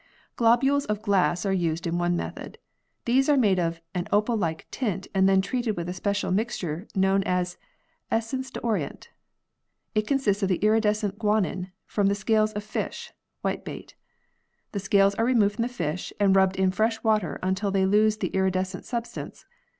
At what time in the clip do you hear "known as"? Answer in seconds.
6.95-7.57